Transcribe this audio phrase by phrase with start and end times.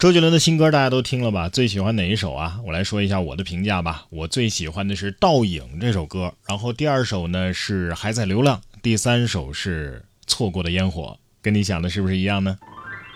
[0.00, 1.50] 周杰伦的新歌大家都听了吧？
[1.50, 2.58] 最喜欢哪一首啊？
[2.64, 4.06] 我来说一下我的评价吧。
[4.08, 11.18] 我最喜欢的是《倒影》这首歌，然后第二首呢是《还在流浪》，第三首是《错过的烟火》。
[11.42, 12.58] 跟你想的是不是一样呢？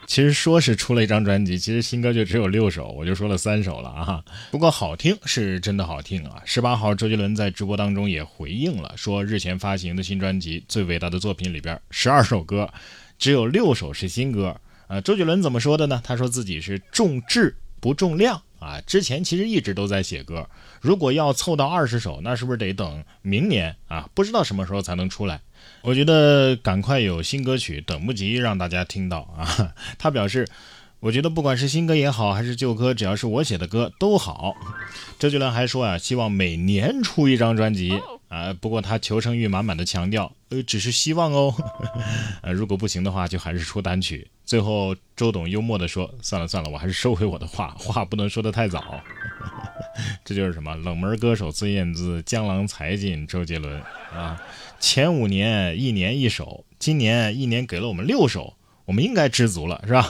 [0.06, 4.22] 其实说是出了一张专辑，其实新歌就只有六首，我就说了三首了啊。
[4.50, 6.42] 不过好听是真的好听啊。
[6.44, 12.70] 十八号，周杰伦在直播当中也回应了，说日前发行的新专辑《最伟大的作品》里边，十二首歌，
[13.18, 14.54] 只有六首是新歌。
[14.86, 16.00] 呃，周杰伦怎么说的呢？
[16.04, 18.80] 他说自己是重质不重量啊。
[18.86, 20.48] 之前其实一直都在写歌，
[20.80, 24.08] 如果要凑到二十首，那是不是得等明年啊？
[24.14, 25.40] 不知道什么时候才能出来。
[25.82, 29.74] 我觉得赶快有新歌曲，等不及让大家听到啊。
[29.98, 30.46] 他表示，
[31.00, 34.54] 我觉得不管是新歌也好，还是旧歌，只要是我写的歌都好。
[35.18, 37.98] 周杰伦还说啊，希望每年出一张专辑。
[38.34, 41.54] 啊，不过他求生欲满满的强调，呃，只是希望哦，
[42.42, 44.26] 呃，如果不行的话，就还是出单曲。
[44.44, 49.00] 最后，周董幽默地说：“算了算了，我还是收回我的话， 话不能说得太早。
[50.24, 53.80] ”这就是什么冷门歌手孙燕姿，江郎才尽周杰伦
[54.12, 54.42] 啊！
[54.80, 60.04] 前五年一年一首，今年一年给了我们六首，我们应该知足了，是吧？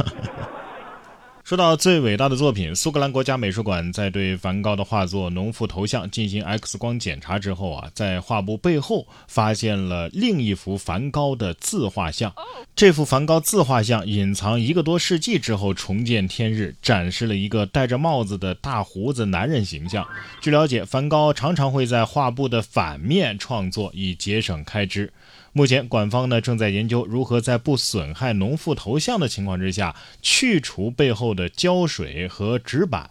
[1.44, 12.32] 说到最伟大的作品，苏格兰国家美术馆在对梵高的画作《农妇头像》进行 X 光检查之后啊，在画布背后发现了另一幅梵高的自画像。
[12.74, 20.06] 这幅梵高自画像隐藏一个多世纪之后重见天日，展示了一个戴着帽子的大胡子男人形象。
[20.40, 25.12] 据了解，梵高常常会在画布的反面创作，以节省开支。
[25.56, 33.08] 目前，馆方呢正在研究如何在不损害农妇头像的情况之下，去除背后的胶水和纸板。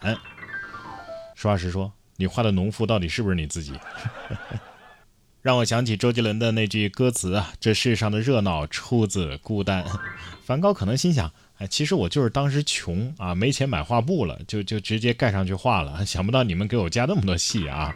[1.36, 3.72] 实话实说，你画的农妇到底是不是你自己？
[5.42, 9.86] 让我想起周杰伦的那句歌词啊：“这世上的热闹出自孤单。”
[10.44, 16.06] 梵高可能心想：“哎，其实我就是当时穷啊，没钱买画布了，就就直接盖上去画了。
[16.06, 17.96] 想不到你们给我加那么多戏啊！”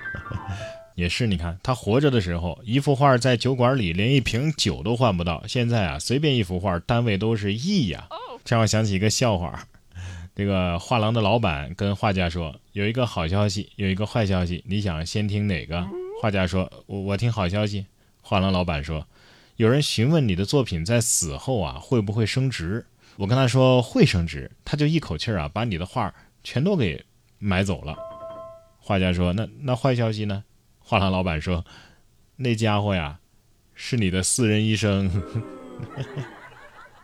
[0.98, 5.46] 也是，你看他活着的时候，一幅画在酒馆里连一瓶酒都换不到。
[5.46, 8.08] 现在啊，随便一幅画单位都是亿呀。
[8.44, 9.68] 这让我想起一个笑话：
[10.36, 15.88] 这个画廊的老板跟画家说，有一个好消息，有一个坏消息，你想先听哪个？
[16.20, 17.86] 画家说，我我听好消息。
[18.24, 19.06] 画廊老板说，
[19.58, 22.84] 有人询问你的作品在死后啊会不会升值？
[23.18, 26.12] 我跟他说会升值，他就一口气啊把你的画
[26.44, 27.06] 全都给
[27.38, 27.96] 买走了。
[28.80, 30.44] 画家说，那那坏消息呢？
[30.90, 31.66] 画廊老板说
[32.38, 33.20] ：“那家伙呀，
[33.74, 35.12] 是你的私人医生。”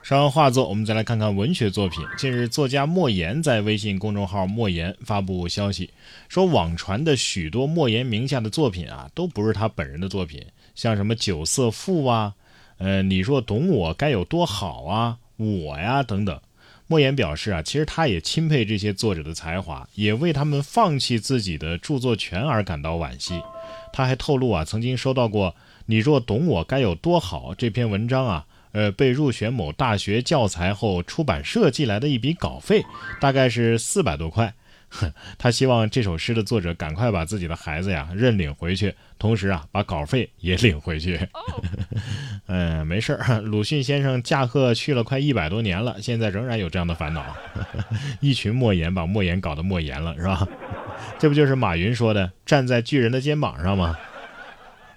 [0.01, 2.01] 说完画作，我们再来看看文学作品。
[2.17, 5.89] 近日，作家莫言在微信公众号“莫言”发布消息，
[6.29, 10.41] 说网传的许多莫言名下的作品啊，都不是他本人的作品，
[10.75, 12.35] 像什么《九色赋》啊，
[12.77, 16.39] 呃，你若懂我该有多好啊，我呀等等。
[16.93, 23.41] 莫言表示啊，其实他也钦佩这些作者的才华，也为他们放弃自己的著作权而感到惋惜。
[23.91, 25.49] 他还透露啊，曾经收到过
[25.87, 32.85] 《你若懂我该有多好》这篇文章啊，呃，被入选某大学教材后，出版社寄来的一笔稿费，
[33.19, 34.53] 大概是四百多块。
[35.37, 41.19] 他希望这首诗的作者赶快把自己的孩子呀 认领回去，同时啊，把稿费也领回去。
[42.47, 47.35] 嗯，没事儿，鲁迅先生驾鹤去了快一百多年了，现在仍然有这样的烦恼。
[48.19, 50.47] 一群莫言把莫言搞得莫言了，是吧？
[51.19, 53.97] 这不就是马云说的“站在巨人的肩膀上”吗？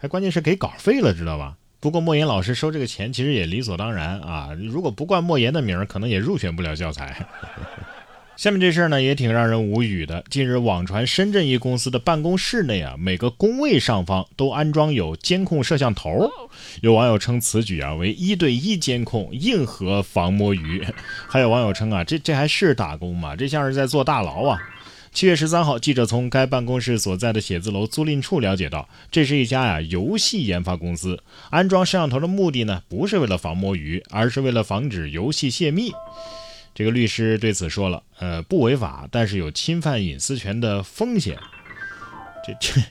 [0.03, 1.57] 哎关键是给稿费了，知道吧？
[1.81, 4.51] 不过莫言老师收这个钱其实也理所当然啊。
[4.59, 7.27] 如果不冠莫言的名儿，可能也入选不了教材。
[8.36, 10.22] 下面这事儿呢也挺让人无语的。
[10.28, 16.30] 近日网传深圳一公司的办公室内啊，每个工位上方都安装有监控摄像头。
[16.82, 20.84] 有网友称此举啊为一对一监控，硬核防摸鱼。
[21.26, 23.34] 还有网友称啊，这这还是打工吗？
[23.34, 24.60] 这像是在坐大牢啊！
[25.14, 31.22] 七月十三号，记者从该办公室所在的写字楼租赁处了解到，这是一家呀游戏研发公司。
[31.48, 35.91] 安装摄像头的目的呢，不是为了防摸鱼，而是为了防止游戏泄密。
[36.76, 41.39] 这个律师对此说了，呃，不违法，但是有侵犯隐私权的风险。
[42.45, 42.83] 这这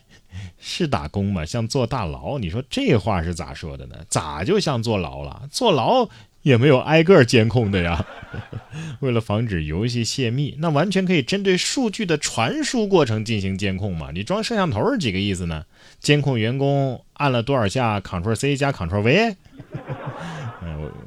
[0.58, 1.46] 是打工吗？
[1.46, 2.40] 像坐大牢？
[2.40, 3.96] 你说这话是咋说的呢？
[4.10, 5.48] 咋就像坐牢了？
[5.52, 6.10] 坐牢？
[6.42, 8.04] 也没有挨个监控的呀。
[9.02, 14.10] 为了防止游戏泄密，那完全可以针对数据的传输过程进行监控嘛？
[14.12, 15.64] 你装摄像头是几个意思呢？
[16.00, 19.36] 监控员工按了多少下 Ctrl C 加 Ctrl V？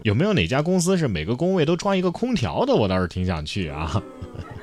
[0.03, 2.75] 有没有哪家公司是每个工位都装一个空调的？
[2.75, 4.03] 我倒是挺想去啊。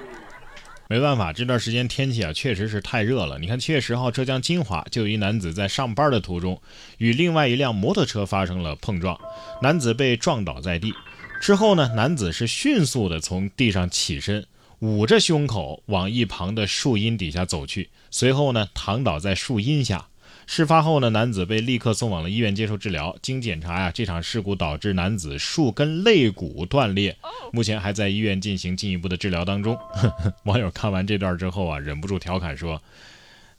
[0.87, 3.39] 没办法，这段时间天气啊，确实是太热了。
[3.39, 6.61] 你看，七月十号，浙江金华就有一男子在上班的途中，
[6.99, 9.19] 与另外一辆摩托车发生了碰撞，
[9.63, 10.93] 男子被撞倒在地。
[11.41, 14.45] 之后呢，男子是迅速的从地上起身，
[14.79, 20.07] 捂着胸口往一旁的树荫底下走去，随后呢躺倒在树荫下。
[20.47, 23.15] 事发后呢，男子被立刻送往了医院接受治疗。
[23.21, 27.17] 经检查呀，这场事故导致男子数根肋骨断裂，
[27.51, 29.77] 目前还在医院进行进一步的治疗当中。
[30.45, 32.81] 网友看完这段之后啊，忍不住调侃说：“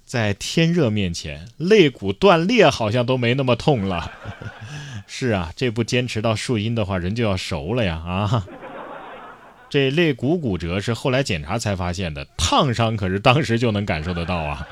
[0.07, 4.13] 在天热面前，肋骨断裂好像都没那么痛了。
[5.09, 7.97] ”是啊，这不坚持到树荫的话，人就要熟了呀！
[7.97, 8.47] 啊，
[9.69, 14.67] 这肋骨骨折是后来检查才发现的，烫伤可是当时就能感受得到啊。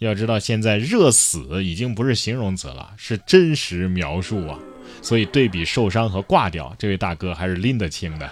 [0.00, 4.58] 要知道，现在热死已经不是形容词了，是真实描述啊！
[5.02, 8.30] 所以对比受伤和挂掉，这位大哥还是拎得清的。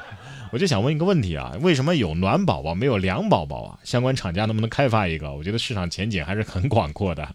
[0.50, 3.78] 我就想问一个问题啊，为什么有暖宝宝没有凉宝宝啊？
[3.84, 5.30] 相关厂家能不能开发一个？
[5.30, 7.28] 我觉得市场前景还是很广阔的。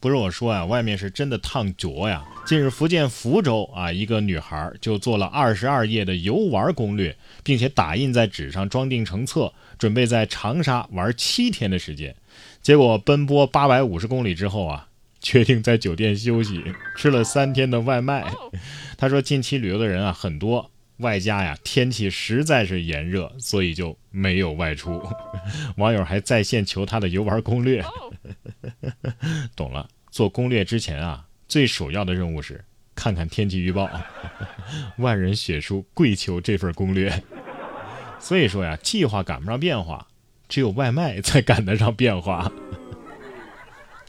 [0.00, 2.24] 不是我说啊，外面是真的烫脚呀！
[2.46, 12.14] 近日，福建福州啊，一个女孩就做了二十二页的游玩攻略，并且打印在纸上装订成册，准备在长沙玩七天的时间。
[12.62, 14.88] 结果奔波八百五十公里之后啊，
[15.20, 16.62] 决定在酒店休息，
[16.96, 18.24] 吃了三天的外卖。
[18.96, 25.02] 他说，近期旅游的人啊很多，外加呀天气实在是炎热，所以就没有外出。
[25.78, 27.82] 网友还在线求他的游玩攻略。
[29.56, 32.64] 懂了，做攻略之前啊，最首要的任务是
[32.94, 33.88] 看看天气预报。
[34.98, 37.22] 万人血书跪求这份攻略。
[38.20, 40.08] 所以说呀，计划赶不上变化，
[40.48, 42.50] 只有外卖才赶得上变化。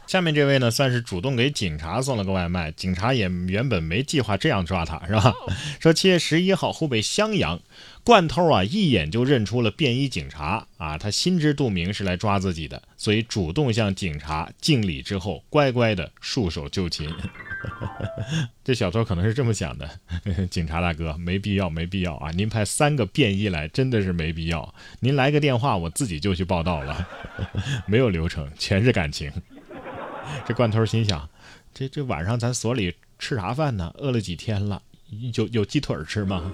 [0.08, 2.72] 下面这位呢，算是主动给警察送了个外卖。
[2.72, 5.32] 警察也原本没计划这样抓他，是吧？
[5.80, 7.60] 说七月十一号，湖北襄阳，
[8.04, 17.08] 惯偷啊，一眼就认出了便衣警察啊，他心知肚明是来抓自己的，所以主动向警察敬礼之后，乖乖的束手就擒。
[18.64, 19.90] 这小偷可能是这么想的：
[20.50, 22.32] 警察大哥，没必要，没必要啊！
[22.32, 24.74] 您派三个便衣来，真的是没必要。
[25.00, 27.08] 您来个电话，我自己就去报道了，
[27.86, 29.32] 没有流程，全是感情。
[30.46, 31.30] 这罐头心想：
[31.74, 33.94] 这这晚上咱所里吃啥饭呢？
[33.98, 34.82] 饿了几天了，
[35.34, 36.54] 有有鸡腿吃吗？